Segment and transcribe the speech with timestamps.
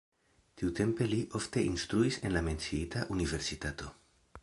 [0.61, 3.97] Tiutempe li ofte instruis en la menciita universitato.